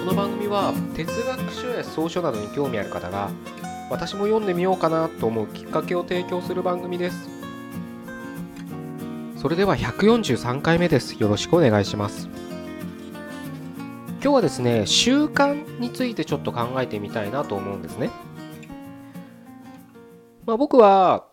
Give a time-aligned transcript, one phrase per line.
[0.00, 3.30] この番組は哲学書や草書などに興味ある方が
[3.90, 7.28] 私も読んでみようかなと思うきっかけを提供する番組です。
[9.36, 11.20] それでは143回目です。
[11.20, 12.30] よろしくお願いします。
[14.22, 18.08] 今日はですね習慣についてちょっと考えてみたいなと思うんですね。
[20.46, 21.26] まあ僕は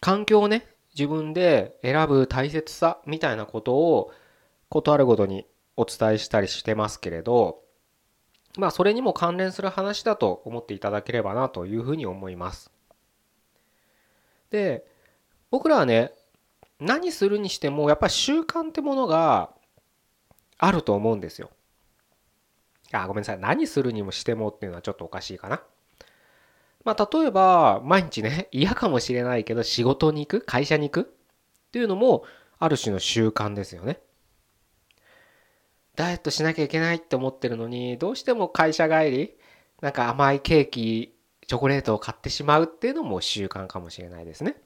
[0.00, 4.12] 環境をね自分で選ぶ大切さみたいなことを
[4.68, 5.44] ことあるごとに
[5.76, 7.64] お伝えしたりしてますけれど
[8.56, 12.70] まあそれにも関連する話だと思っていただければなというふうに思います。
[14.50, 14.84] で
[15.50, 16.12] 僕らはね
[16.80, 19.50] 何するにしてもやっぱり習慣ってものが
[20.58, 21.50] あると思うんですよ。
[22.92, 25.62] あごめんなさい何するにもしてもっていうのはちょっとおかしいかな。
[26.82, 30.46] まあ、例えば、毎日ね、嫌かもしれないけど、仕事に行く？
[30.46, 31.06] 会社に行く？
[31.06, 32.24] っていうのも、
[32.58, 34.00] ある種の習慣ですよね。
[36.00, 39.34] ダイエットしなきゃいけないって思ってるのに、どうしても会社帰り、
[39.82, 41.14] なんか甘いケーキ、
[41.46, 44.56] チョコレートを買ってしまうっていうのも習慣かもしれないですね。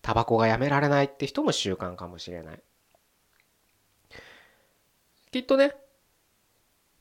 [0.00, 2.62] タバコがやめられないって人も習慣かもしれない。
[5.32, 5.74] きっとね、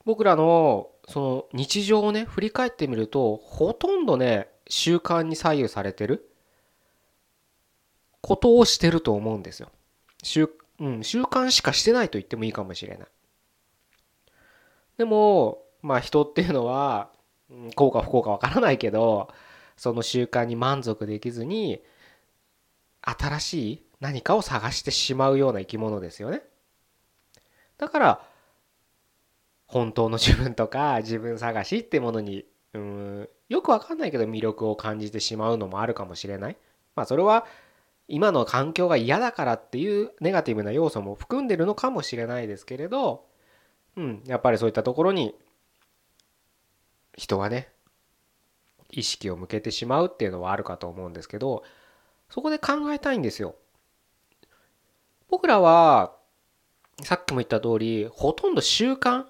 [0.03, 6.27] 僕らのその日常をね振り返ってみるとほとんどね習慣に左右されてる
[8.21, 9.69] ことをしてると思うんですよ。
[10.23, 13.07] 習,、うん、習慣しかしてないと言ってもいいかもしれない。
[14.97, 17.09] でもまあ人っていうのは
[17.75, 19.29] 効か不幸かわからないけど
[19.75, 21.81] その習慣に満足できずに
[23.01, 26.43] 新しい何かを探してしまうような生き物ですよね。
[27.77, 28.21] だから
[29.67, 36.57] 本当の自分とか自分探しってものにうんよくわかんないけど魅力を感じてしまうのもあるかもしれない。
[36.95, 37.45] まあそれは
[38.07, 43.25] 今の環境が嫌だからっていうネガティブな要素も含んでるのかもしれないですけれど、
[43.97, 45.35] うん、やっぱりそういったところに
[47.17, 47.69] 人はね
[48.91, 51.63] 意識を向けてしまうっていうのはあるかと思うんですけど
[52.29, 53.55] そこで考えたいんですよ。
[55.29, 56.13] 僕らは
[57.03, 59.25] さっきも言った通りほとんど習慣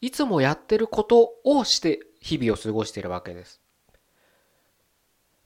[0.00, 3.60] いつもやってることをして日々を過ごしているわけです。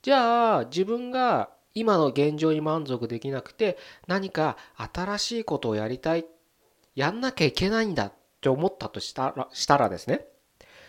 [0.02, 3.76] じゃあ自分が今の現状に満足できなくて
[4.06, 6.24] 何か新しいことをやりたい
[6.94, 10.26] やんなきゃいけないんだって思ったとしたらしたらですね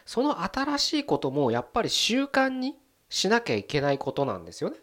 [0.06, 2.78] その新しいこともやっぱり習慣に
[3.10, 4.78] しなきゃいけないことなんですよね。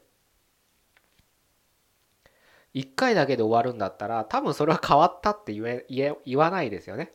[2.75, 7.13] 一回だけで終わるんだったら多分それは変わったって言え言え言わないですよね。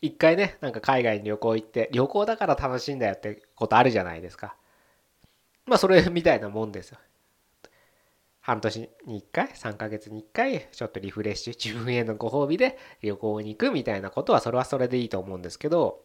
[0.00, 4.56] 一回ねなんか海外に旅行行って旅行だから楽しいんだよってことあるじゃないですか
[5.66, 6.98] まあそれみたいなもんですよ
[8.48, 16.00] 半年に1回3ヶ月に1回ちょっとリフレッシュ自分へのご褒美で旅行に行くみたいなことはそれはそれでいいと思うんですけど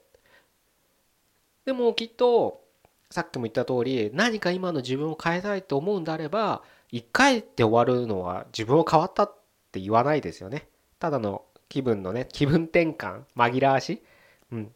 [1.64, 2.62] でもきっと
[3.10, 9.36] さっきも言った通り何か今の自分を変えたいと思うんであれば1回で終わるのは自分を変わったっ
[9.72, 10.68] て言わないですよね
[11.00, 14.04] ただの気分のね気分転換紛らわし、
[14.52, 14.72] うん、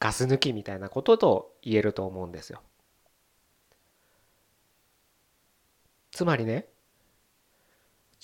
[0.00, 2.62] ガス抜きみたいなことと言えると思うんですよ。
[6.10, 6.66] つまりね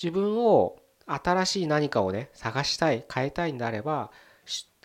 [0.03, 4.11] 自分を新しい何かをね探したい変えたいんであれば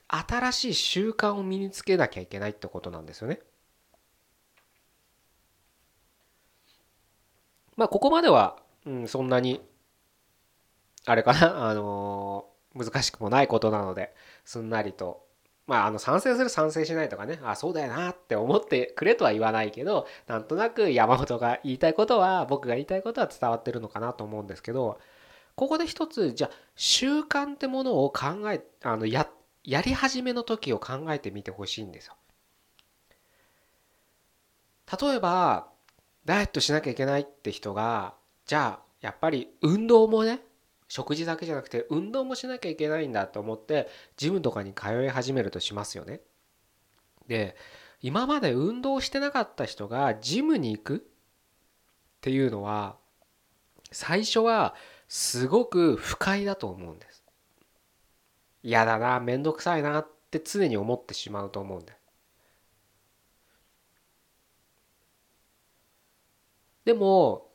[0.06, 3.40] 新しい習慣を身につけなきゃいけないってことなんですよね。
[7.76, 8.56] まあここまでは、
[8.86, 9.60] うん、そんなに
[11.04, 14.14] あれかなあのー難しくもないことなので
[14.44, 15.26] すんなりと
[15.68, 24.98] まあ、あの賛成する賛成しないとかねあそうだよなって思ってくれとは言わないけどなんとなく山本が言いたいことは僕が言いたいことは伝わってるのかなと思うんですけど
[25.56, 29.28] ここで一つじゃあ習慣ってものを考えあのや
[29.62, 32.14] やり始めの時を考えてみてほしいんですよ。
[34.98, 35.68] 例えば
[36.24, 38.14] ダイエットしなきゃいけないって人が
[38.46, 40.40] じゃあやっぱり運動もね
[40.88, 46.20] 食事だけじゃなくて運動もしなきゃいけないんだと思ってジムとかに通い始めるとしますよね。
[47.28, 47.56] で
[48.00, 51.00] 今まで運動してなかった人がジムに行くっ
[52.20, 52.96] ていうのは
[53.92, 54.74] 最初は
[55.08, 57.22] すごく不快だと思うんです。
[58.62, 61.98] 嫌だな面倒くさいなって常に思ってしまうと思うんです。
[66.84, 67.47] でも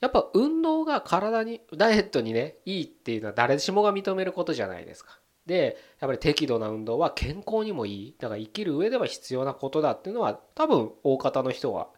[0.00, 5.18] やっぱ運動が体にダイエットにねいいっていうのは誰しもが認めることじゃないですか。
[5.46, 11.88] でやっぱり適度な運動は健康にもいいだから生きる上では必要なことだっていうのは多分大方の人は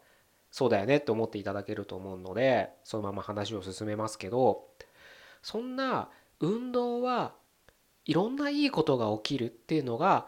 [0.53, 4.69] そうだよねって思っていただけると思うのでそのまま話を進めますけど
[5.43, 7.35] そんな運動は
[8.05, 10.27] いろんないいことが起きるっていうのが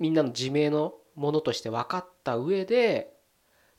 [0.00, 3.12] みんなの自明のものとして分かった上で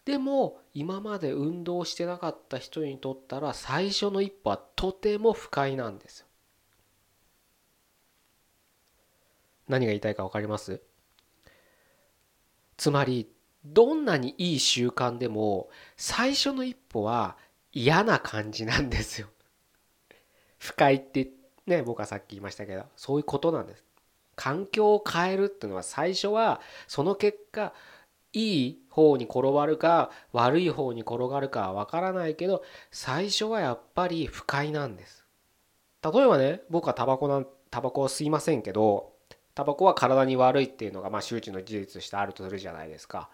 [0.05, 6.27] でも今まで運動してなかった人にとったら最初の一歩はとても不快なんですよ。
[9.67, 10.81] 何が言いたいか分かります？
[12.77, 13.29] つまり
[13.63, 17.37] どんなにいい習慣でも最初の一歩は
[17.71, 19.27] 嫌な感じなんですよ。
[20.57, 21.29] 不快って
[21.67, 23.83] ね僕はさっき言いましたけどそういうことなんです。
[24.35, 27.73] 環境を変えるっていうのは最初はその結果
[28.33, 35.25] いい方に転がるか悪い方に転がるかは分からないけど最初はやっぱり不快なんです。
[36.03, 39.13] 例えばね僕はタバコなんタバコを吸いませんけど
[39.53, 43.29] タバコは体に悪いっていうのがまあ周知の事実としてあるとするじゃないですか。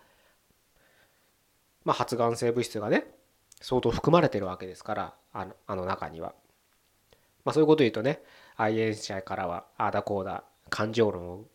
[1.85, 3.05] まあ発がん性物質がね
[3.61, 6.33] 相当含まれてるわけですからあのあの中には。
[7.45, 8.21] まあそういうこと言うとね
[8.55, 11.45] 愛煙者からはああだこうだ感情論を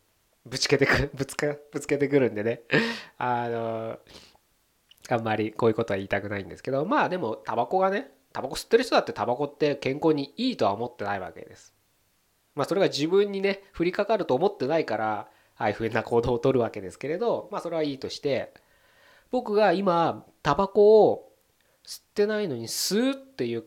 [0.45, 2.63] ぶつけてく ぶつかぶつけてくるんでね
[3.17, 3.99] あの
[5.09, 11.73] あんまりこういうことは言いたくないんですけどまあでもタバコがねタバコ吸ってる人だってタバコって健康にいいとは思ってないわけです。
[12.55, 18.53] まあそれが自分にね降りかかると思ってないからああいうふうな行動をとるわけですけれどまあそれはいいとして
[19.31, 21.31] 僕が今タバコを
[21.85, 23.63] 吸ってないのに吸うっていう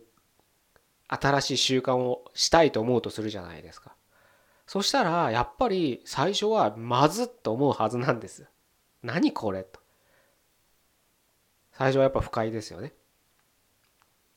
[1.08, 3.95] 新しい習慣をしたいと思うとするじゃないですか。
[4.66, 8.48] そしたらやっぱり最初はまずっと思うはずなんです。
[9.02, 9.80] 何これと。
[11.72, 12.92] 最初はやっぱ不快ですよね。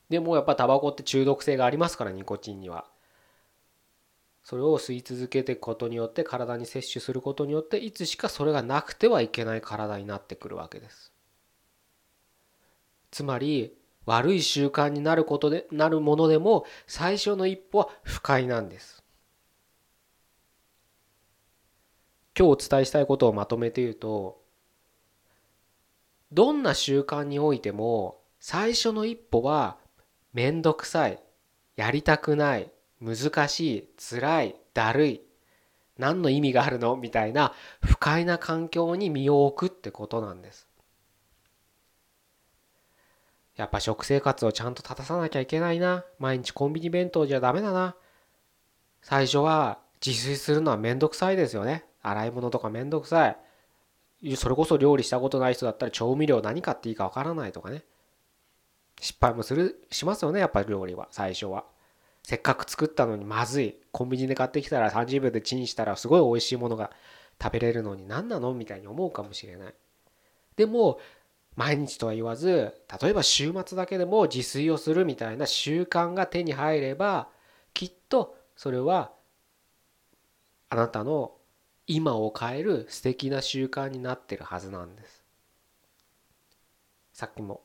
[0.10, 2.86] でもやっぱタバコって中毒性がありますからニコチンには。
[4.44, 11.12] それを吸い続けていくことによって体に摂取することによっていつしかそれがなくてはいけない体になってくるわけです。
[13.12, 13.76] つまり
[14.06, 18.99] 悪い習慣になることでなるものでも最初の一歩は不快なんです。
[22.40, 24.42] 今日お伝えしたいことをまとめて言うと
[26.32, 29.76] どんな習慣においても最初の一歩は
[30.32, 31.20] めんどくさい
[31.76, 32.72] やりたくない
[33.02, 35.22] 難しい辛いだるい
[35.98, 36.96] 何の意味があるの？
[36.96, 40.70] みたいな不快な環境に身を置くってことなんです。
[43.58, 46.06] やっぱ食生活をちゃんと立たさなきゃいけないな。
[46.18, 47.98] 毎日コンビニ弁当じゃダメだな。
[49.02, 51.84] 最初は自炊するのはめんどくさいですよね。
[52.02, 53.36] 洗い物とかめんどくさ
[54.22, 54.36] い。
[54.36, 57.84] それこそ料理したことない人だったら調味料何買っていいかわからないとかね。
[59.00, 61.64] 失敗もするしますよねやっぱり料理は最初は。
[62.24, 63.76] せっかく作ったのにまずい。
[63.92, 66.92] コンビニで買ってきたら30秒でチンしたらすごい美味しいものが
[67.42, 68.54] 食べれるのに何なの？
[68.54, 69.74] みたいに思うかもしれない。
[70.58, 71.00] でも
[71.56, 77.30] 毎日とは言わず例えば週末だけでも自炊をするみたいな習慣が手に入れば
[77.74, 79.12] きっとそれは
[80.70, 81.32] あなたの
[81.90, 85.26] 今を変える素敵な習慣になってるはずなんです。
[87.14, 87.62] さっきも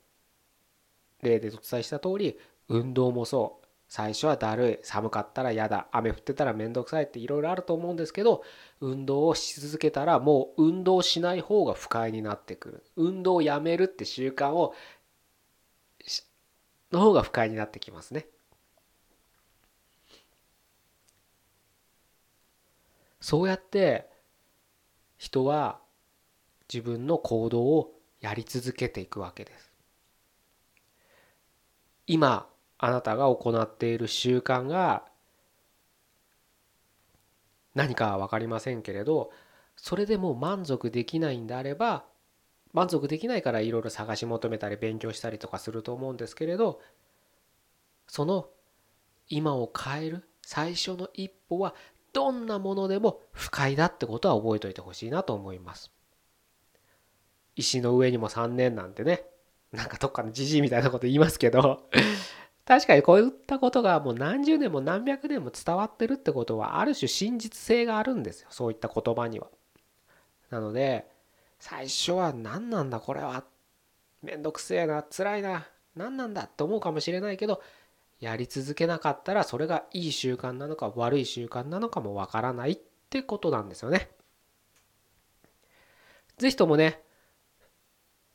[1.23, 2.39] 例でお伝えした通り
[2.69, 8.43] 運動もそう最初はだるい寒かったら嫌だ雨降ってたらめんどくさいっていろいろあると思うんですけど
[8.81, 14.75] 運動をし続けたらもう運動しない方が不快になってくる運動をやめるって習慣を
[16.93, 18.27] の方が不快になってきますね。
[23.21, 24.09] そうやって
[25.17, 25.81] 人は
[26.73, 29.73] 自分の行動をやり続けていくわけです。
[32.07, 35.05] 今あなたが行っている習慣が
[37.75, 39.31] 何かは分かりませんけれど
[39.77, 42.05] それでも満足できないんであれば
[42.73, 46.81] 満足できないからいろいろ探し求めたり勉強したりとかすると思うんですけれど
[48.07, 48.49] その
[49.29, 51.75] 今を変える最初の一歩は
[52.15, 55.91] どんなものでも不快だってことは覚えておいてほしいなと思います。
[57.57, 59.25] 石の上にも3年なんてね
[59.73, 61.89] なんかどっかのじじいみたいなこと言いますけど
[62.65, 69.49] 確かにこういったことがもう何十年も何百年も伝わってるってことはある種真実性があるんですよそういった言葉には。
[70.51, 71.09] なので
[71.59, 73.45] 最初は何なんだこれは
[74.23, 75.67] めんどくせえな辛いな
[75.97, 77.63] 何なんだって思うかもしれないけど
[78.25, 82.79] やり続けなかったらそれがいい習慣なのか悪い習慣なのかもわからないっ
[83.11, 84.11] てことなんですよね。
[86.39, 87.03] 是非ともね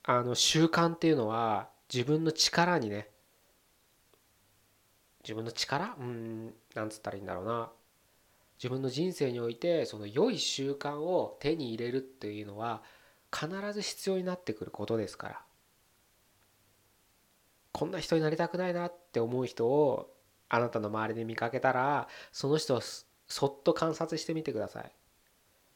[0.03, 3.09] あの習慣っていうのは自分の力にね
[5.23, 5.95] 自分の力？
[5.99, 7.71] うんなんつったらいいんだろうな。
[8.57, 12.83] 自分の人生においてその良い習慣を手に入れるっていうのは
[13.33, 15.41] 必ず必要になってくることですから。
[17.79, 20.13] こんな人になりたくないなって思う人を
[20.49, 24.91] あなたの周りで見かけたらその人をそっと観察してみてください。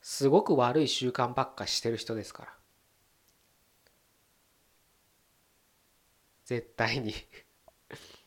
[0.01, 2.53] すごく悪い習慣ばっかしてる人ですから。
[6.43, 7.13] 絶対に。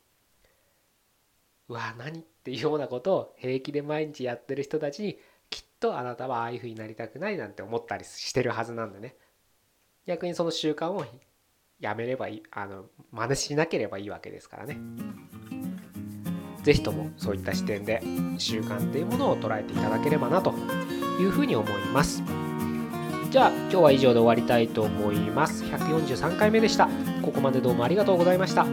[1.68, 5.18] うわ何っていうようなことを平気で毎日やってる人たちに
[5.50, 9.18] きっとあなたはああいうふうになりたくないなんて思ったりしてるはずなんでね。
[10.06, 11.04] 逆にその習慣を
[11.80, 14.78] やめればいいあの真似しなければいいわけですからね。
[16.62, 18.02] 是非ともそういった視点で
[18.38, 20.52] 習慣っていうものを捉えていただければなと
[21.20, 22.22] いうふうに思います。
[23.30, 25.62] じゃあ今日は以上で終わりたいと思います。
[25.64, 26.88] 143回目でした。
[27.22, 28.66] ここまでどうもありがとうございました。